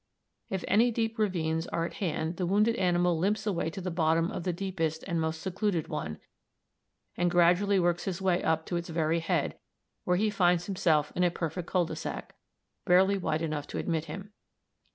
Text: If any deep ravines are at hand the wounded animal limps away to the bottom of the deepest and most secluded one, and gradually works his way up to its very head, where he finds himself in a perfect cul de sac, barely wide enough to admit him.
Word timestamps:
If 0.49 0.65
any 0.67 0.89
deep 0.89 1.19
ravines 1.19 1.67
are 1.67 1.85
at 1.85 1.93
hand 2.01 2.37
the 2.37 2.47
wounded 2.47 2.75
animal 2.77 3.19
limps 3.19 3.45
away 3.45 3.69
to 3.69 3.81
the 3.81 3.91
bottom 3.91 4.31
of 4.31 4.45
the 4.45 4.51
deepest 4.51 5.03
and 5.03 5.21
most 5.21 5.43
secluded 5.43 5.89
one, 5.89 6.17
and 7.15 7.29
gradually 7.29 7.79
works 7.79 8.05
his 8.05 8.19
way 8.19 8.41
up 8.41 8.65
to 8.65 8.77
its 8.77 8.89
very 8.89 9.19
head, 9.19 9.59
where 10.03 10.17
he 10.17 10.31
finds 10.31 10.65
himself 10.65 11.13
in 11.15 11.23
a 11.23 11.29
perfect 11.29 11.67
cul 11.67 11.85
de 11.85 11.95
sac, 11.95 12.33
barely 12.83 13.15
wide 13.19 13.43
enough 13.43 13.67
to 13.67 13.77
admit 13.77 14.05
him. 14.05 14.31